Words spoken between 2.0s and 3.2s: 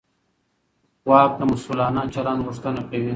چلند غوښتنه کوي.